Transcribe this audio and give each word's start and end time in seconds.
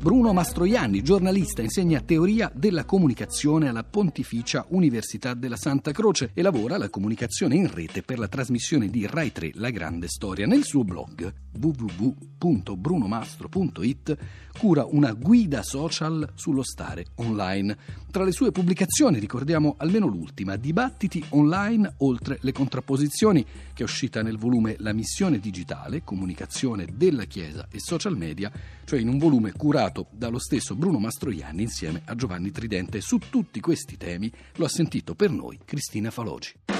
Bruno 0.00 0.32
Mastroianni, 0.32 1.02
giornalista, 1.02 1.60
insegna 1.60 2.00
teoria 2.00 2.50
della 2.54 2.86
comunicazione 2.86 3.68
alla 3.68 3.84
Pontificia 3.84 4.64
Università 4.70 5.34
della 5.34 5.58
Santa 5.58 5.92
Croce 5.92 6.30
e 6.32 6.40
lavora 6.40 6.76
alla 6.76 6.88
comunicazione 6.88 7.56
in 7.56 7.70
rete 7.70 8.00
per 8.00 8.18
la 8.18 8.26
trasmissione 8.26 8.88
di 8.88 9.06
Rai 9.06 9.30
3 9.30 9.50
La 9.56 9.68
Grande 9.68 10.08
Storia. 10.08 10.46
Nel 10.46 10.64
suo 10.64 10.84
blog 10.84 11.30
www.brunomastro.it 11.52 14.16
cura 14.56 14.86
una 14.86 15.12
guida 15.12 15.62
social 15.62 16.32
sullo 16.34 16.62
stare 16.62 17.08
online. 17.16 17.76
Tra 18.10 18.24
le 18.24 18.32
sue 18.32 18.52
pubblicazioni 18.52 19.18
ricordiamo 19.18 19.74
almeno 19.76 20.06
l'ultima, 20.06 20.56
Dibattiti 20.56 21.22
online 21.30 21.96
oltre 21.98 22.38
le 22.40 22.52
contrapposizioni, 22.52 23.44
che 23.44 23.82
è 23.82 23.84
uscita 23.84 24.22
nel 24.22 24.38
volume 24.38 24.76
La 24.78 24.94
missione 24.94 25.38
digitale, 25.38 26.04
comunicazione 26.04 26.86
della 26.90 27.24
Chiesa 27.24 27.68
e 27.70 27.78
social 27.78 28.16
media, 28.16 28.50
cioè 28.84 28.98
in 28.98 29.08
un 29.08 29.18
volume 29.18 29.52
curato 29.52 29.89
dallo 30.10 30.38
stesso 30.38 30.74
Bruno 30.74 30.98
Mastroianni 30.98 31.62
insieme 31.62 32.02
a 32.04 32.14
Giovanni 32.14 32.50
Tridente. 32.50 33.00
Su 33.00 33.18
tutti 33.30 33.60
questi 33.60 33.96
temi 33.96 34.30
lo 34.56 34.64
ha 34.64 34.68
sentito 34.68 35.14
per 35.14 35.30
noi 35.30 35.58
Cristina 35.64 36.10
Faloci. 36.10 36.79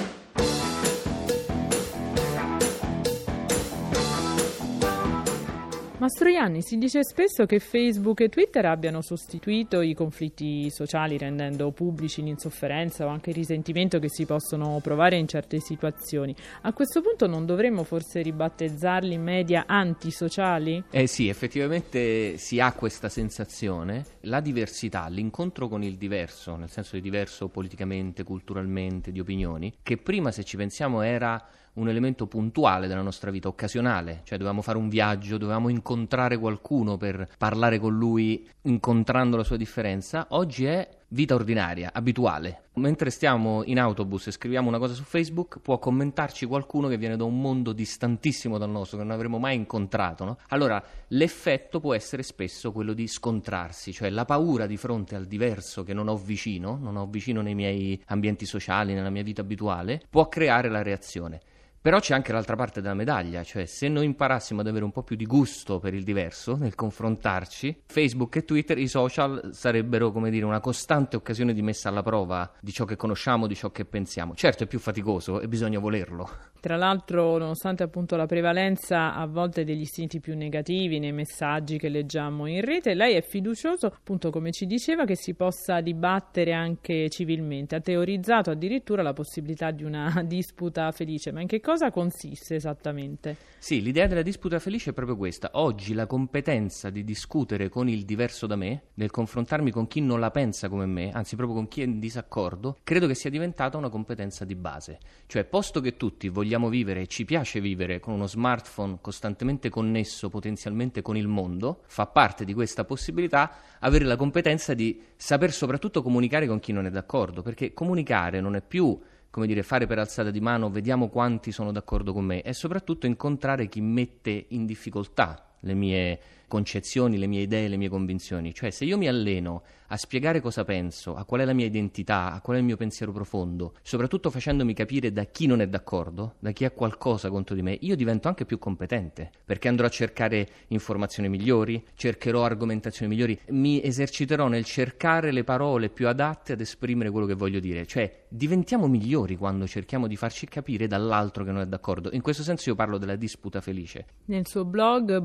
Mastroianni 6.01 6.63
si 6.63 6.79
dice 6.79 7.03
spesso 7.03 7.45
che 7.45 7.59
Facebook 7.59 8.21
e 8.21 8.29
Twitter 8.29 8.65
abbiano 8.65 9.03
sostituito 9.03 9.81
i 9.81 9.93
conflitti 9.93 10.67
sociali 10.71 11.15
rendendo 11.15 11.69
pubblici 11.69 12.23
l'insofferenza 12.23 13.05
o 13.05 13.09
anche 13.09 13.29
il 13.29 13.35
risentimento 13.35 13.99
che 13.99 14.09
si 14.09 14.25
possono 14.25 14.79
provare 14.81 15.17
in 15.17 15.27
certe 15.27 15.59
situazioni. 15.59 16.35
A 16.61 16.73
questo 16.73 17.01
punto 17.01 17.27
non 17.27 17.45
dovremmo 17.45 17.83
forse 17.83 18.23
ribattezzarli 18.23 19.15
media 19.19 19.65
antisociali? 19.67 20.83
Eh 20.89 21.05
sì, 21.05 21.27
effettivamente 21.27 22.35
si 22.37 22.59
ha 22.59 22.73
questa 22.73 23.07
sensazione. 23.07 24.03
La 24.21 24.39
diversità, 24.39 25.07
l'incontro 25.07 25.67
con 25.67 25.83
il 25.83 25.97
diverso, 25.97 26.55
nel 26.55 26.71
senso 26.71 26.95
di 26.95 27.01
diverso 27.03 27.47
politicamente, 27.49 28.23
culturalmente, 28.23 29.11
di 29.11 29.19
opinioni, 29.19 29.71
che 29.83 29.97
prima 29.97 30.31
se 30.31 30.43
ci 30.43 30.57
pensiamo 30.57 31.03
era 31.03 31.47
un 31.73 31.87
elemento 31.87 32.27
puntuale 32.27 32.87
della 32.87 33.01
nostra 33.01 33.31
vita, 33.31 33.47
occasionale, 33.47 34.21
cioè 34.23 34.37
dovevamo 34.37 34.61
fare 34.61 34.77
un 34.77 34.89
viaggio, 34.89 35.37
dovevamo 35.37 35.69
incontrare 35.69 36.37
qualcuno 36.37 36.97
per 36.97 37.27
parlare 37.37 37.79
con 37.79 37.95
lui 37.97 38.47
incontrando 38.63 39.37
la 39.37 39.43
sua 39.43 39.57
differenza, 39.57 40.27
oggi 40.29 40.65
è 40.65 40.99
vita 41.11 41.35
ordinaria, 41.35 41.91
abituale. 41.93 42.63
Mentre 42.75 43.09
stiamo 43.09 43.63
in 43.65 43.79
autobus 43.79 44.27
e 44.27 44.31
scriviamo 44.31 44.67
una 44.67 44.77
cosa 44.77 44.93
su 44.93 45.03
Facebook, 45.03 45.59
può 45.59 45.77
commentarci 45.77 46.45
qualcuno 46.45 46.87
che 46.87 46.97
viene 46.97 47.17
da 47.17 47.23
un 47.23 47.39
mondo 47.39 47.73
distantissimo 47.73 48.57
dal 48.57 48.69
nostro, 48.69 48.97
che 48.97 49.03
non 49.03 49.13
avremmo 49.13 49.37
mai 49.37 49.55
incontrato. 49.55 50.23
No? 50.23 50.37
Allora, 50.49 50.81
l'effetto 51.07 51.79
può 51.79 51.93
essere 51.93 52.23
spesso 52.23 52.71
quello 52.71 52.93
di 52.93 53.07
scontrarsi, 53.07 53.91
cioè 53.91 54.09
la 54.09 54.25
paura 54.25 54.67
di 54.67 54.77
fronte 54.77 55.15
al 55.15 55.25
diverso 55.25 55.83
che 55.83 55.93
non 55.93 56.07
ho 56.07 56.15
vicino, 56.15 56.77
non 56.81 56.95
ho 56.95 57.07
vicino 57.07 57.41
nei 57.41 57.55
miei 57.55 58.01
ambienti 58.07 58.45
sociali, 58.45 58.93
nella 58.93 59.09
mia 59.09 59.23
vita 59.23 59.41
abituale, 59.41 60.01
può 60.09 60.29
creare 60.29 60.69
la 60.69 60.81
reazione. 60.81 61.41
Però 61.83 61.99
c'è 61.99 62.13
anche 62.13 62.31
l'altra 62.31 62.55
parte 62.55 62.79
della 62.79 62.93
medaglia, 62.93 63.43
cioè 63.43 63.65
se 63.65 63.87
noi 63.87 64.05
imparassimo 64.05 64.61
ad 64.61 64.67
avere 64.67 64.85
un 64.85 64.91
po' 64.91 65.01
più 65.01 65.15
di 65.15 65.25
gusto 65.25 65.79
per 65.79 65.95
il 65.95 66.03
diverso 66.03 66.55
nel 66.55 66.75
confrontarci, 66.75 67.85
Facebook 67.87 68.35
e 68.35 68.45
Twitter, 68.45 68.77
i 68.77 68.87
social 68.87 69.49
sarebbero 69.51 70.11
come 70.11 70.29
dire 70.29 70.45
una 70.45 70.59
costante 70.59 71.15
occasione 71.15 71.53
di 71.53 71.63
messa 71.63 71.89
alla 71.89 72.03
prova 72.03 72.51
di 72.59 72.71
ciò 72.71 72.85
che 72.85 72.95
conosciamo, 72.95 73.47
di 73.47 73.55
ciò 73.55 73.71
che 73.71 73.85
pensiamo. 73.85 74.35
Certo 74.35 74.65
è 74.65 74.67
più 74.67 74.77
faticoso 74.77 75.41
e 75.41 75.47
bisogna 75.47 75.79
volerlo. 75.79 76.29
Tra 76.59 76.75
l'altro, 76.75 77.39
nonostante 77.39 77.81
appunto 77.81 78.15
la 78.15 78.27
prevalenza 78.27 79.15
a 79.15 79.25
volte 79.25 79.63
degli 79.63 79.81
istinti 79.81 80.19
più 80.19 80.37
negativi 80.37 80.99
nei 80.99 81.11
messaggi 81.11 81.79
che 81.79 81.89
leggiamo 81.89 82.45
in 82.45 82.61
rete, 82.61 82.93
lei 82.93 83.15
è 83.15 83.23
fiducioso, 83.23 83.87
appunto 83.87 84.29
come 84.29 84.51
ci 84.51 84.67
diceva, 84.67 85.05
che 85.05 85.15
si 85.15 85.33
possa 85.33 85.81
dibattere 85.81 86.53
anche 86.53 87.09
civilmente. 87.09 87.73
Ha 87.73 87.79
teorizzato 87.79 88.51
addirittura 88.51 89.01
la 89.01 89.13
possibilità 89.13 89.71
di 89.71 89.83
una 89.83 90.21
disputa 90.23 90.91
felice, 90.91 91.31
ma 91.31 91.41
in 91.41 91.47
che 91.47 91.59
cosa 91.59 91.69
cosa 91.71 91.89
consiste 91.89 92.55
esattamente? 92.55 93.37
Sì, 93.57 93.81
l'idea 93.81 94.05
della 94.05 94.21
disputa 94.21 94.59
felice 94.59 94.89
è 94.89 94.93
proprio 94.93 95.15
questa. 95.15 95.51
Oggi 95.53 95.93
la 95.93 96.05
competenza 96.05 96.89
di 96.89 97.05
discutere 97.05 97.69
con 97.69 97.87
il 97.87 98.03
diverso 98.03 98.45
da 98.45 98.57
me, 98.57 98.87
nel 98.95 99.09
confrontarmi 99.09 99.71
con 99.71 99.87
chi 99.87 100.01
non 100.01 100.19
la 100.19 100.31
pensa 100.31 100.67
come 100.67 100.85
me, 100.85 101.11
anzi 101.11 101.37
proprio 101.37 101.55
con 101.55 101.69
chi 101.69 101.79
è 101.81 101.85
in 101.85 101.99
disaccordo, 101.99 102.79
credo 102.83 103.07
che 103.07 103.15
sia 103.15 103.29
diventata 103.29 103.77
una 103.77 103.87
competenza 103.87 104.43
di 104.43 104.55
base. 104.55 104.99
Cioè, 105.27 105.45
posto 105.45 105.79
che 105.79 105.95
tutti 105.95 106.27
vogliamo 106.27 106.67
vivere 106.67 107.01
e 107.01 107.07
ci 107.07 107.23
piace 107.23 107.61
vivere 107.61 108.01
con 108.01 108.15
uno 108.15 108.27
smartphone 108.27 108.97
costantemente 108.99 109.69
connesso 109.69 110.27
potenzialmente 110.27 111.01
con 111.01 111.15
il 111.15 111.29
mondo, 111.29 111.83
fa 111.85 112.05
parte 112.05 112.43
di 112.43 112.53
questa 112.53 112.83
possibilità 112.83 113.49
avere 113.79 114.03
la 114.03 114.17
competenza 114.17 114.73
di 114.73 115.01
saper 115.15 115.53
soprattutto 115.53 116.01
comunicare 116.01 116.47
con 116.47 116.59
chi 116.59 116.73
non 116.73 116.85
è 116.85 116.89
d'accordo, 116.89 117.41
perché 117.41 117.73
comunicare 117.73 118.41
non 118.41 118.55
è 118.55 118.61
più 118.61 118.99
come 119.31 119.47
dire, 119.47 119.63
fare 119.63 119.87
per 119.87 119.97
alzata 119.97 120.29
di 120.29 120.41
mano, 120.41 120.69
vediamo 120.69 121.07
quanti 121.07 121.51
sono 121.51 121.71
d'accordo 121.71 122.13
con 122.13 122.25
me, 122.25 122.41
e 122.41 122.53
soprattutto 122.53 123.07
incontrare 123.07 123.67
chi 123.67 123.81
mette 123.81 124.45
in 124.49 124.65
difficoltà 124.65 125.55
le 125.61 125.73
mie 125.73 126.19
concezioni, 126.51 127.17
le 127.17 127.27
mie 127.27 127.43
idee, 127.43 127.69
le 127.69 127.77
mie 127.77 127.87
convinzioni. 127.87 128.53
Cioè, 128.53 128.71
se 128.71 128.83
io 128.83 128.97
mi 128.97 129.07
alleno 129.07 129.63
a 129.87 129.97
spiegare 129.97 130.41
cosa 130.41 130.65
penso, 130.65 131.15
a 131.15 131.23
qual 131.23 131.41
è 131.41 131.45
la 131.45 131.53
mia 131.53 131.65
identità, 131.65 132.33
a 132.33 132.41
qual 132.41 132.57
è 132.57 132.59
il 132.59 132.65
mio 132.65 132.77
pensiero 132.77 133.13
profondo, 133.13 133.73
soprattutto 133.81 134.29
facendomi 134.29 134.73
capire 134.73 135.11
da 135.11 135.25
chi 135.25 135.47
non 135.47 135.61
è 135.61 135.67
d'accordo, 135.67 136.35
da 136.39 136.51
chi 136.51 136.65
ha 136.65 136.71
qualcosa 136.71 137.29
contro 137.29 137.55
di 137.55 137.61
me, 137.61 137.77
io 137.81 137.95
divento 137.95 138.27
anche 138.27 138.45
più 138.45 138.57
competente, 138.57 139.31
perché 139.45 139.67
andrò 139.67 139.85
a 139.85 139.89
cercare 139.89 140.47
informazioni 140.67 141.29
migliori, 141.29 141.83
cercherò 141.95 142.43
argomentazioni 142.43 143.13
migliori, 143.13 143.37
mi 143.49 143.83
eserciterò 143.83 144.47
nel 144.47 144.65
cercare 144.65 145.31
le 145.31 145.43
parole 145.43 145.89
più 145.89 146.07
adatte 146.07 146.53
ad 146.53 146.61
esprimere 146.61 147.09
quello 147.09 147.25
che 147.25 147.33
voglio 147.33 147.59
dire. 147.59 147.85
Cioè, 147.85 148.25
diventiamo 148.29 148.87
migliori 148.87 149.35
quando 149.35 149.67
cerchiamo 149.67 150.07
di 150.07 150.15
farci 150.15 150.47
capire 150.47 150.87
dall'altro 150.87 151.43
che 151.43 151.51
non 151.51 151.61
è 151.61 151.65
d'accordo. 151.65 152.09
In 152.13 152.21
questo 152.21 152.43
senso 152.43 152.69
io 152.69 152.75
parlo 152.75 152.97
della 152.97 153.17
disputa 153.17 153.59
felice. 153.59 154.05
Nel 154.25 154.47
suo 154.47 154.63
blog 154.63 155.19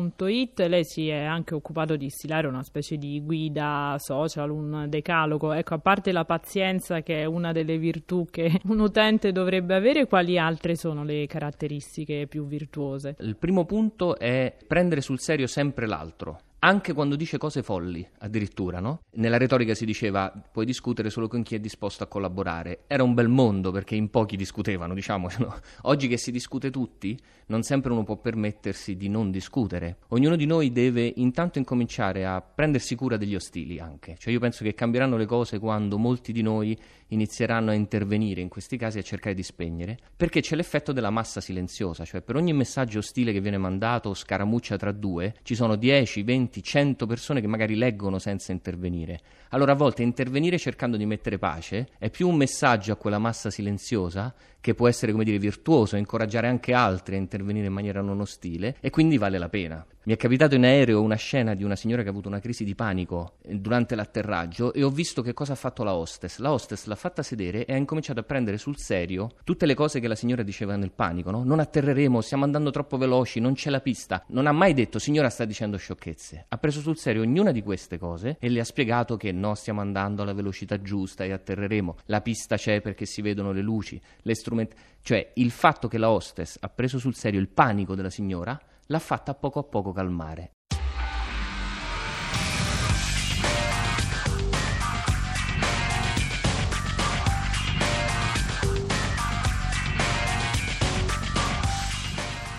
brunomastro.it 0.00 0.60
lei 0.60 0.84
si 0.84 1.08
è 1.08 1.22
anche 1.22 1.54
occupato 1.54 1.96
di 1.96 2.08
stilare 2.08 2.46
una 2.46 2.62
specie 2.62 2.96
di 2.96 3.20
guida 3.22 3.96
social, 3.98 4.50
un 4.50 4.86
decalogo. 4.88 5.52
Ecco, 5.52 5.74
a 5.74 5.78
parte 5.78 6.12
la 6.12 6.24
pazienza 6.24 7.02
che 7.02 7.20
è 7.20 7.24
una 7.24 7.52
delle 7.52 7.78
virtù 7.78 8.26
che 8.30 8.60
un 8.68 8.80
utente 8.80 9.32
dovrebbe 9.32 9.74
avere, 9.74 10.06
quali 10.06 10.38
altre 10.38 10.74
sono 10.74 11.04
le 11.04 11.26
caratteristiche 11.26 12.26
più 12.26 12.46
virtuose? 12.46 13.16
Il 13.20 13.36
primo 13.36 13.64
punto 13.64 14.16
è 14.18 14.56
prendere 14.66 15.00
sul 15.00 15.20
serio 15.20 15.46
sempre 15.46 15.86
l'altro 15.86 16.40
anche 16.60 16.92
quando 16.92 17.16
dice 17.16 17.38
cose 17.38 17.62
folli, 17.62 18.06
addirittura, 18.18 18.80
no? 18.80 19.00
Nella 19.12 19.38
retorica 19.38 19.74
si 19.74 19.84
diceva 19.84 20.30
puoi 20.52 20.66
discutere 20.66 21.08
solo 21.08 21.26
con 21.26 21.42
chi 21.42 21.54
è 21.54 21.58
disposto 21.58 22.04
a 22.04 22.06
collaborare. 22.06 22.84
Era 22.86 23.02
un 23.02 23.14
bel 23.14 23.28
mondo 23.28 23.70
perché 23.70 23.94
in 23.94 24.10
pochi 24.10 24.36
discutevano, 24.36 24.92
diciamocelo. 24.94 25.60
Oggi 25.82 26.08
che 26.08 26.18
si 26.18 26.30
discute 26.30 26.70
tutti, 26.70 27.18
non 27.46 27.62
sempre 27.62 27.92
uno 27.92 28.04
può 28.04 28.16
permettersi 28.16 28.96
di 28.96 29.08
non 29.08 29.30
discutere. 29.30 29.98
Ognuno 30.08 30.36
di 30.36 30.46
noi 30.46 30.70
deve 30.70 31.12
intanto 31.16 31.58
incominciare 31.58 32.26
a 32.26 32.40
prendersi 32.42 32.94
cura 32.94 33.16
degli 33.16 33.34
ostili 33.34 33.78
anche. 33.78 34.16
Cioè 34.18 34.32
io 34.32 34.38
penso 34.38 34.62
che 34.62 34.74
cambieranno 34.74 35.16
le 35.16 35.26
cose 35.26 35.58
quando 35.58 35.98
molti 35.98 36.32
di 36.32 36.42
noi 36.42 36.78
inizieranno 37.10 37.70
a 37.70 37.74
intervenire 37.74 38.40
in 38.40 38.48
questi 38.48 38.76
casi 38.76 38.98
a 38.98 39.02
cercare 39.02 39.34
di 39.34 39.44
spegnere, 39.44 39.96
perché 40.16 40.40
c'è 40.40 40.56
l'effetto 40.56 40.92
della 40.92 41.10
massa 41.10 41.40
silenziosa, 41.40 42.04
cioè 42.04 42.22
per 42.22 42.36
ogni 42.36 42.52
messaggio 42.52 42.98
ostile 42.98 43.32
che 43.32 43.40
viene 43.40 43.58
mandato 43.58 44.08
o 44.08 44.14
scaramuccia 44.14 44.76
tra 44.76 44.90
due, 44.90 45.34
ci 45.42 45.54
sono 45.54 45.76
10, 45.76 46.22
20 46.22 46.38
20, 46.40 46.62
100 46.62 47.06
persone 47.06 47.40
che 47.40 47.46
magari 47.46 47.76
leggono 47.76 48.18
senza 48.18 48.52
intervenire. 48.52 49.20
Allora 49.50 49.72
a 49.72 49.76
volte 49.76 50.02
intervenire 50.02 50.58
cercando 50.58 50.96
di 50.96 51.06
mettere 51.06 51.38
pace 51.38 51.88
è 51.98 52.10
più 52.10 52.28
un 52.28 52.36
messaggio 52.36 52.92
a 52.92 52.96
quella 52.96 53.18
massa 53.18 53.50
silenziosa 53.50 54.34
che 54.60 54.74
può 54.74 54.88
essere, 54.88 55.12
come 55.12 55.24
dire, 55.24 55.38
virtuoso, 55.38 55.96
incoraggiare 55.96 56.46
anche 56.46 56.72
altri 56.72 57.14
a 57.16 57.18
intervenire 57.18 57.66
in 57.66 57.72
maniera 57.72 58.00
non 58.00 58.20
ostile 58.20 58.76
e 58.80 58.90
quindi 58.90 59.16
vale 59.16 59.38
la 59.38 59.48
pena. 59.48 59.84
Mi 60.02 60.14
è 60.14 60.16
capitato 60.16 60.54
in 60.54 60.64
aereo 60.64 61.02
una 61.02 61.16
scena 61.16 61.54
di 61.54 61.62
una 61.62 61.76
signora 61.76 62.00
che 62.00 62.08
ha 62.08 62.10
avuto 62.10 62.28
una 62.28 62.40
crisi 62.40 62.64
di 62.64 62.74
panico 62.74 63.34
eh, 63.42 63.56
durante 63.56 63.94
l'atterraggio 63.94 64.72
e 64.72 64.82
ho 64.82 64.88
visto 64.88 65.20
che 65.20 65.34
cosa 65.34 65.52
ha 65.52 65.56
fatto 65.56 65.84
la 65.84 65.92
hostess. 65.92 66.38
La 66.38 66.52
hostess 66.52 66.86
l'ha 66.86 66.94
fatta 66.94 67.22
sedere 67.22 67.66
e 67.66 67.74
ha 67.74 67.76
incominciato 67.76 68.18
a 68.18 68.22
prendere 68.22 68.56
sul 68.56 68.78
serio 68.78 69.32
tutte 69.44 69.66
le 69.66 69.74
cose 69.74 70.00
che 70.00 70.08
la 70.08 70.14
signora 70.14 70.42
diceva 70.42 70.74
nel 70.76 70.90
panico, 70.90 71.30
no? 71.30 71.44
Non 71.44 71.60
atterreremo, 71.60 72.22
stiamo 72.22 72.44
andando 72.44 72.70
troppo 72.70 72.96
veloci, 72.96 73.40
non 73.40 73.52
c'è 73.52 73.68
la 73.68 73.82
pista. 73.82 74.24
Non 74.28 74.46
ha 74.46 74.52
mai 74.52 74.72
detto 74.72 74.98
signora 74.98 75.28
sta 75.28 75.44
dicendo 75.44 75.76
sciocchezze. 75.76 76.46
Ha 76.48 76.56
preso 76.56 76.80
sul 76.80 76.96
serio 76.96 77.20
ognuna 77.20 77.52
di 77.52 77.62
queste 77.62 77.98
cose 77.98 78.38
e 78.40 78.48
le 78.48 78.60
ha 78.60 78.64
spiegato 78.64 79.18
che 79.18 79.32
no, 79.32 79.54
stiamo 79.54 79.82
andando 79.82 80.22
alla 80.22 80.32
velocità 80.32 80.80
giusta 80.80 81.24
e 81.24 81.32
atterreremo. 81.32 81.96
La 82.06 82.22
pista 82.22 82.56
c'è 82.56 82.80
perché 82.80 83.04
si 83.04 83.20
vedono 83.20 83.52
le 83.52 83.60
luci, 83.60 84.00
le 84.22 84.34
strumenti, 84.34 84.74
cioè 85.02 85.32
il 85.34 85.50
fatto 85.50 85.88
che 85.88 85.98
la 85.98 86.08
hostess 86.08 86.56
ha 86.58 86.70
preso 86.70 86.98
sul 86.98 87.14
serio 87.14 87.38
il 87.38 87.48
panico 87.48 87.94
della 87.94 88.08
signora 88.08 88.58
l'ha 88.90 88.98
fatta 88.98 89.34
poco 89.34 89.60
a 89.60 89.62
poco 89.62 89.92
calmare. 89.92 90.52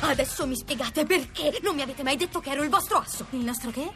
Adesso 0.01 0.45
mi 0.45 0.56
spiegate 0.56 1.06
perché 1.06 1.60
non 1.62 1.75
mi 1.75 1.81
avete 1.81 2.04
mai 2.04 2.18
detto 2.18 2.39
che 2.39 2.51
ero 2.51 2.63
il 2.63 2.69
vostro 2.69 2.98
asso. 2.98 3.27
Il 3.31 3.39
nostro 3.39 3.72
che? 3.72 3.89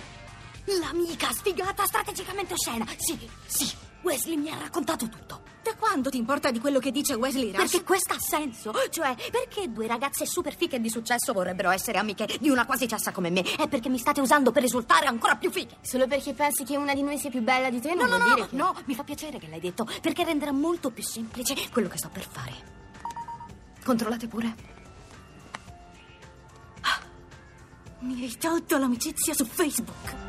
L'amica 0.80 1.32
sfigata 1.32 1.86
strategicamente 1.86 2.54
oscena. 2.54 2.86
Sì, 2.98 3.30
sì, 3.46 3.70
Wesley 4.02 4.38
mi 4.38 4.50
ha 4.50 4.58
raccontato 4.58 5.08
tutto. 5.10 5.55
Da 5.96 6.02
quando 6.02 6.10
ti 6.10 6.18
importa 6.18 6.52
di 6.52 6.60
quello 6.60 6.80
che 6.80 6.92
dice 6.92 7.14
Wesley 7.14 7.52
Rush? 7.54 7.72
Perché 7.72 7.84
questo 7.86 8.14
ha 8.16 8.20
senso. 8.20 8.74
Cioè, 8.90 9.16
perché 9.32 9.72
due 9.72 9.88
ragazze 9.88 10.26
super 10.26 10.54
fiche 10.54 10.82
di 10.82 10.90
successo 10.90 11.32
vorrebbero 11.32 11.70
essere 11.70 11.98
amiche 11.98 12.28
di 12.42 12.50
una 12.50 12.66
quasi 12.66 12.86
cessa 12.86 13.14
come 13.14 13.30
me? 13.30 13.40
È 13.42 13.70
perché 13.70 13.88
mi 13.88 13.98
state 13.98 14.20
usando 14.20 14.52
per 14.52 14.62
risultare 14.62 15.06
ancora 15.06 15.38
più 15.38 15.50
fighe. 15.52 15.78
Solo 15.80 16.06
perché 16.06 16.34
pensi 16.34 16.66
che 16.66 16.76
una 16.76 16.94
di 16.94 17.02
noi 17.02 17.18
sia 17.18 17.30
più 17.30 17.42
bella 17.42 17.70
di 17.70 17.80
te? 17.80 17.94
No, 17.96 18.08
Non 18.08 18.20
no, 18.20 18.26
no, 18.28 18.34
dire 18.36 18.48
che... 18.50 18.56
no, 18.58 18.76
mi 18.84 18.94
fa 18.94 19.06
piacere 19.06 19.40
che 19.40 19.48
l'hai 19.48 19.62
detto, 19.62 19.88
perché 20.02 20.26
renderà 20.26 20.52
molto 20.52 20.90
più 20.90 21.02
semplice 21.02 21.56
quello 21.72 21.88
che 21.88 21.98
sto 21.98 22.10
per 22.12 22.28
fare. 22.30 22.54
Controllate 23.86 24.28
pure. 24.28 24.56
Ah, 26.82 27.00
Mi 28.00 28.22
hai 28.22 28.38
tolto 28.38 28.78
l'amicizia 28.78 29.34
su 29.34 29.46
Facebook. 29.46 30.25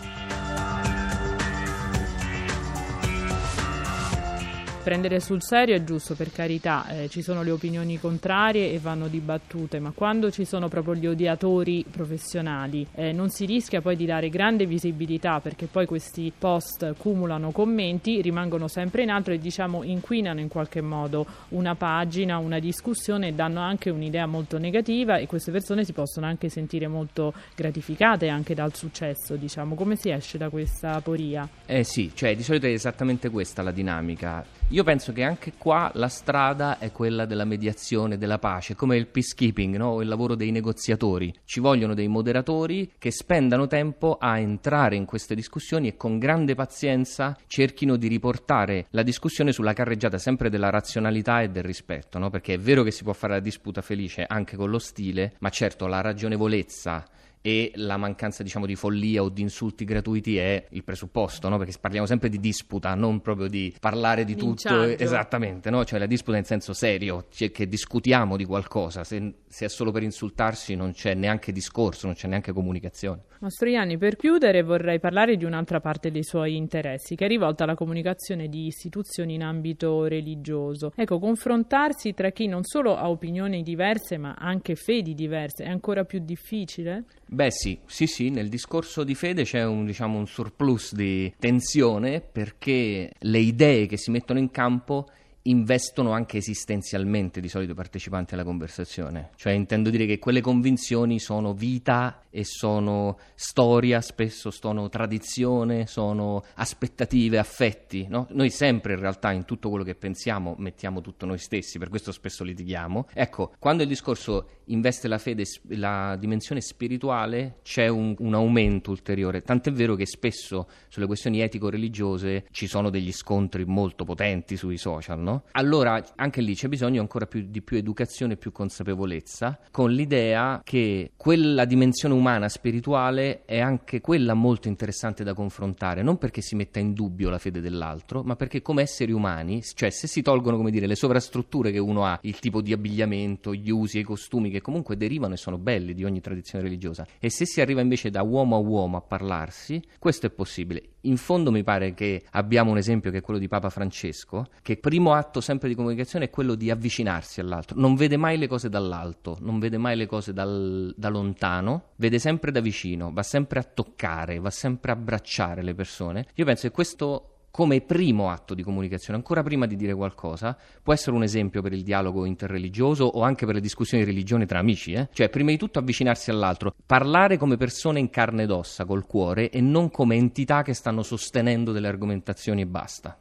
Prendere 4.87 5.19
sul 5.19 5.43
serio 5.43 5.75
è 5.75 5.83
giusto, 5.83 6.15
per 6.15 6.31
carità, 6.31 6.87
eh, 6.87 7.09
ci 7.09 7.21
sono 7.21 7.43
le 7.43 7.51
opinioni 7.51 7.99
contrarie 7.99 8.71
e 8.71 8.79
vanno 8.79 9.09
dibattute, 9.09 9.81
ma 9.81 9.91
quando 9.91 10.31
ci 10.31 10.45
sono 10.45 10.69
proprio 10.69 10.95
gli 10.95 11.09
odiatori 11.09 11.85
professionali 11.91 12.87
eh, 12.95 13.11
non 13.11 13.29
si 13.29 13.47
rischia 13.47 13.81
poi 13.81 13.97
di 13.97 14.07
dare 14.07 14.29
grande 14.29 14.65
visibilità 14.65 15.41
perché 15.41 15.67
poi 15.67 15.87
questi 15.87 16.33
post 16.39 16.95
cumulano 16.99 17.51
commenti, 17.51 18.21
rimangono 18.21 18.69
sempre 18.69 19.03
in 19.03 19.11
alto 19.11 19.33
e 19.33 19.41
diciamo 19.41 19.83
inquinano 19.83 20.39
in 20.39 20.47
qualche 20.47 20.81
modo 20.81 21.27
una 21.49 21.75
pagina, 21.75 22.39
una 22.39 22.61
discussione 22.61 23.27
e 23.27 23.33
danno 23.33 23.59
anche 23.59 23.91
un'idea 23.91 24.27
molto 24.27 24.57
negativa 24.57 25.17
e 25.17 25.27
queste 25.27 25.51
persone 25.51 25.85
si 25.85 25.95
possono 25.95 26.27
anche 26.27 26.49
sentire 26.49 26.87
molto 26.87 27.35
gratificate 27.57 28.29
anche 28.29 28.55
dal 28.55 28.73
successo, 28.73 29.35
diciamo. 29.35 29.75
Come 29.75 29.97
si 29.97 30.11
esce 30.11 30.39
da 30.39 30.49
questa 30.49 31.01
poria? 31.01 31.49
Eh 31.67 31.83
sì, 31.83 32.13
cioè 32.15 32.37
di 32.37 32.45
solito 32.45 32.67
è 32.67 32.71
esattamente 32.71 33.31
questa 33.31 33.63
la 33.63 33.73
dinamica. 33.73 34.45
Io 34.71 34.83
penso 34.83 35.13
che 35.13 35.23
anche 35.23 35.53
qua 35.57 35.93
la 35.95 36.09
strada 36.09 36.81
è 36.81 36.91
quella 36.91 37.25
della 37.25 37.45
mediazione, 37.45 38.19
della 38.19 38.41
pace, 38.41 38.75
come 38.75 38.97
il 38.97 39.07
peacekeeping, 39.07 39.77
no? 39.77 40.01
il 40.01 40.09
lavoro 40.09 40.35
dei 40.35 40.51
negoziatori. 40.51 41.33
Ci 41.45 41.61
vogliono 41.61 41.95
dei 41.95 42.09
moderatori 42.09 42.91
che 42.99 43.13
spendano 43.13 43.69
tempo 43.69 44.17
a 44.19 44.41
entrare 44.41 44.97
in 44.97 45.05
queste 45.05 45.37
discussioni 45.37 45.87
e 45.87 45.97
con 45.97 46.19
grande 46.19 46.57
pazienza 46.57 47.39
cerchino 47.47 47.95
di 47.95 48.09
riportare 48.09 48.87
la 48.91 49.05
discussione 49.05 49.53
sulla 49.53 49.73
carreggiata 49.73 50.19
sempre 50.19 50.51
della 50.51 50.71
razionalità 50.71 51.43
e 51.43 51.51
del 51.51 51.63
rispetto, 51.63 52.19
no? 52.19 52.29
perché 52.29 52.55
è 52.55 52.59
vero 52.59 52.83
che 52.83 52.91
si 52.91 53.05
può 53.05 53.13
fare 53.13 53.35
la 53.35 53.41
disputa 53.41 53.83
felice 53.83 54.25
anche 54.27 54.57
con 54.57 54.69
lo 54.69 54.81
stile, 54.81 55.35
ma 55.39 55.49
certo 55.49 55.87
la 55.87 56.01
ragionevolezza 56.01 57.05
e 57.41 57.71
la 57.77 57.97
mancanza 57.97 58.43
diciamo 58.43 58.67
di 58.67 58.75
follia 58.75 59.23
o 59.23 59.29
di 59.29 59.43
insulti 59.43 59.85
gratuiti 59.85 60.37
è 60.37 60.67
il 60.71 60.83
presupposto, 60.83 61.49
no? 61.49 61.59
perché 61.59 61.75
parliamo 61.81 62.07
sempre 62.07 62.29
di 62.29 62.41
disputa, 62.41 62.95
non 62.95 63.21
proprio 63.21 63.47
di 63.49 63.75
parlare 63.79 64.25
di 64.25 64.35
tutto 64.35 64.75
Linciaggio. 64.75 65.03
esattamente, 65.03 65.71
no? 65.71 65.85
cioè 65.85 65.99
la 65.99 66.07
disputa 66.07 66.39
in 66.39 66.45
senso 66.45 66.73
serio, 66.73 67.27
cioè 67.31 67.53
che 67.53 67.69
discutiamo 67.69 68.37
di 68.37 68.45
qualcosa, 68.45 69.05
se, 69.05 69.35
se 69.47 69.67
è 69.67 69.69
solo 69.69 69.93
per 69.93 70.03
insultarsi 70.03 70.75
non 70.75 70.93
c'è 70.93 71.15
neanche 71.15 71.53
discorso, 71.53 72.07
non 72.07 72.17
c'è 72.17 72.27
neanche 72.27 72.53
comunicazione. 72.53 73.23
Mastroianni, 73.39 73.99
per 73.99 74.17
chiudere 74.17 74.63
vorrei 74.63 74.99
parlare 74.99 75.37
di 75.37 75.45
un'altra 75.45 75.81
parte 75.81 76.11
dei 76.11 76.25
suoi 76.25 76.57
interessi, 76.57 77.15
che 77.15 77.27
è 77.27 77.29
rivolta 77.29 77.65
alla 77.65 77.75
comunicazione 77.75 78.49
di 78.49 78.67
istituzioni 78.67 79.35
in 79.35 79.43
ambito 79.43 80.07
religioso. 80.07 80.93
Ecco, 80.97 81.19
confrontarsi 81.19 82.15
tra 82.15 82.31
chi 82.31 82.47
non 82.47 82.65
solo 82.65 82.97
ha 82.97 83.09
opinioni 83.09 83.63
diverse, 83.63 84.17
ma 84.17 84.35
anche 84.39 84.75
fedi 84.75 85.15
diverse, 85.15 85.65
è 85.65 85.69
ancora 85.69 86.05
più 86.05 86.21
difficile? 86.25 87.05
Beh 87.37 87.51
sì, 87.51 87.79
sì 87.85 88.07
sì, 88.07 88.31
nel 88.31 88.49
discorso 88.49 89.05
di 89.05 89.15
fede 89.15 89.43
c'è 89.43 89.63
un, 89.63 89.85
diciamo, 89.85 90.17
un 90.17 90.27
surplus 90.27 90.95
di 90.95 91.31
tensione 91.39 92.23
perché 92.23 93.13
le 93.15 93.39
idee 93.39 93.85
che 93.85 93.99
si 93.99 94.11
mettono 94.11 94.39
in 94.39 94.51
campo 94.51 95.07
investono 95.49 96.13
anche 96.13 96.37
esistenzialmente 96.39 97.41
di 97.41 97.49
solito 97.49 97.73
i 97.73 97.75
partecipanti 97.75 98.35
alla 98.35 98.45
conversazione, 98.45 99.31
cioè 99.37 99.53
intendo 99.53 99.91
dire 99.91 100.07
che 100.07 100.19
quelle 100.19 100.41
convinzioni 100.41 101.19
sono 101.19 101.55
vita 101.55 102.23
e 102.31 102.45
sono 102.45 103.19
storia, 103.35 104.01
spesso 104.01 104.51
sono 104.51 104.89
tradizione, 104.89 105.87
sono 105.87 106.45
aspettative, 106.55 107.39
affetti, 107.39 108.07
no? 108.09 108.27
Noi 108.31 108.51
sempre 108.51 108.93
in 108.93 109.01
realtà 109.01 109.33
in 109.33 109.45
tutto 109.45 109.71
quello 109.71 109.85
che 109.85 109.95
pensiamo 109.95 110.55
mettiamo 110.59 111.01
tutto 111.01 111.27
noi 111.27 111.39
stessi, 111.39 111.79
per 111.79 111.89
questo 111.89 112.13
spesso 112.13 112.45
litighiamo. 112.45 113.07
Ecco, 113.15 113.55
quando 113.59 113.83
il 113.83 113.89
discorso 113.89 114.49
investe 114.67 115.09
la 115.09 115.19
fede, 115.19 115.45
la 115.69 116.17
dimensione 116.19 116.61
spirituale, 116.61 117.59
c'è 117.63 117.89
un, 117.89 118.15
un 118.19 118.35
aumento 118.35 118.91
ulteriore, 118.91 119.43
tant'è 119.43 119.73
vero 119.73 119.95
che 119.95 120.07
spesso 120.07 120.69
sulle 120.89 121.07
questioni 121.07 121.41
etico-religiose 121.41 122.47
ci 122.51 122.67
sono 122.67 122.91
degli 122.91 123.13
scontri 123.13 123.65
molto 123.65 124.05
potenti 124.05 124.57
sui 124.57 124.77
social, 124.77 125.21
no? 125.21 125.36
Allora 125.53 126.03
anche 126.17 126.41
lì 126.41 126.55
c'è 126.55 126.69
bisogno 126.69 127.01
ancora 127.01 127.27
più, 127.27 127.47
di 127.49 127.63
più 127.63 127.77
educazione 127.77 128.35
e 128.35 128.37
più 128.37 128.53
consapevolezza, 128.53 129.59
con 129.71 129.91
l'idea 129.91 130.61
che 130.65 131.13
quella 131.17 131.65
dimensione 131.65 132.15
umana 132.15 132.49
spirituale 132.49 133.45
è 133.45 133.61
anche 133.61 134.01
quella 134.01 134.35
molto 134.35 134.69
interessante 134.69 135.25
da 135.25 135.35
confrontare, 135.35 136.03
non 136.03 136.19
perché 136.19 136.41
si 136.41 136.55
metta 136.55 136.79
in 136.79 136.93
dubbio 136.93 137.31
la 137.31 137.39
fede 137.39 137.61
dell'altro, 137.61 138.23
ma 138.23 138.37
perché 138.37 138.63
come 138.63 138.83
esseri 138.83 139.13
umani, 139.13 139.63
cioè 139.75 139.91
se 139.91 140.07
si 140.07 140.23
tolgono 140.23 140.57
come 140.57 140.71
dire 140.71 140.87
le 140.87 140.95
sovrastrutture 140.95 141.71
che 141.71 141.79
uno 141.79 142.05
ha, 142.05 142.19
il 142.23 142.39
tipo 142.39 142.61
di 142.61 142.73
abbigliamento, 142.73 143.55
gli 143.55 143.71
usi 143.71 143.99
e 143.99 144.01
i 144.01 144.05
costumi 144.05 144.51
che 144.51 144.61
comunque 144.61 144.97
derivano 144.97 145.35
e 145.35 145.37
sono 145.37 145.59
belli 145.59 145.95
di 145.95 146.05
ogni 146.05 146.21
tradizione 146.21 146.65
religiosa, 146.65 147.07
e 147.19 147.31
se 147.31 147.47
si 147.47 147.61
arriva 147.61 147.81
invece 147.81 148.11
da 148.11 148.23
uomo 148.23 148.57
a 148.57 148.59
uomo 148.59 148.97
a 148.97 149.01
parlarsi, 149.01 149.83
questo 149.99 150.27
è 150.27 150.31
possibile. 150.31 150.83
In 151.03 151.17
fondo 151.17 151.53
mi 151.53 151.63
pare 151.63 151.95
che 151.95 152.25
abbiamo 152.33 152.73
un 152.73 152.79
esempio 152.79 153.11
che 153.13 153.19
è 153.19 153.21
quello 153.21 153.39
di 153.39 153.47
Papa 153.47 153.71
Francesco, 153.71 154.49
che 154.61 154.77
primo 154.77 155.13
atto 155.27 155.41
sempre 155.41 155.69
di 155.69 155.75
comunicazione 155.75 156.27
è 156.27 156.31
quello 156.31 156.55
di 156.55 156.71
avvicinarsi 156.71 157.41
all'altro, 157.41 157.79
non 157.79 157.95
vede 157.95 158.17
mai 158.17 158.39
le 158.39 158.47
cose 158.47 158.69
dall'alto, 158.69 159.37
non 159.41 159.59
vede 159.59 159.77
mai 159.77 159.97
le 159.97 160.07
cose 160.07 160.33
dal- 160.33 160.95
da 160.97 161.09
lontano, 161.09 161.91
vede 161.97 162.19
sempre 162.19 162.53
da 162.53 162.61
vicino, 162.61 163.13
va 163.13 163.23
sempre 163.23 163.59
a 163.59 163.63
toccare, 163.63 164.39
va 164.39 164.51
sempre 164.51 164.93
a 164.93 164.95
abbracciare 164.95 165.63
le 165.63 165.75
persone. 165.75 166.27
Io 166.35 166.45
penso 166.45 166.69
che 166.69 166.75
questo 166.75 167.31
come 167.51 167.81
primo 167.81 168.29
atto 168.31 168.53
di 168.53 168.63
comunicazione, 168.63 169.19
ancora 169.19 169.43
prima 169.43 169.65
di 169.65 169.77
dire 169.77 169.95
qualcosa, 169.95 170.55
può 170.83 170.93
essere 170.93 171.17
un 171.17 171.23
esempio 171.23 171.63
per 171.63 171.73
il 171.73 171.83
dialogo 171.83 172.27
interreligioso 172.27 173.05
o 173.05 173.23
anche 173.23 173.47
per 173.47 173.55
le 173.55 173.63
discussioni 173.63 174.05
di 174.05 174.11
religione 174.11 174.45
tra 174.45 174.59
amici, 174.59 174.93
eh? 174.93 175.09
cioè 175.11 175.31
prima 175.31 175.53
di 175.53 175.57
tutto 175.57 175.79
avvicinarsi 175.79 176.29
all'altro, 176.29 176.75
parlare 176.85 177.39
come 177.39 177.57
persone 177.57 177.99
in 177.99 178.11
carne 178.11 178.43
ed 178.43 178.51
ossa, 178.51 178.85
col 178.85 179.07
cuore 179.07 179.49
e 179.49 179.63
non 179.63 179.91
come 179.91 180.17
entità 180.17 180.61
che 180.61 180.75
stanno 180.75 181.03
sostenendo 181.03 181.73
delle 181.73 181.89
argomentazioni 181.89 182.61
e 182.61 182.67
basta. 182.67 183.19